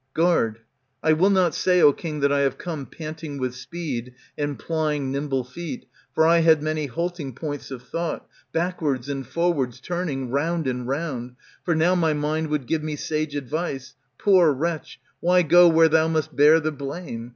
[0.15, 0.61] Guard,
[1.03, 5.11] I will not say, O king, that I have come Panting with speed, and plying
[5.11, 5.85] nimble feet.
[6.15, 8.27] For I had many halting points of thought.
[8.51, 13.35] Backwards and forwards turning, round and round: For now my mind would give me sage
[13.35, 17.29] advice;'* Poor wretch, why go where thou must bear the blame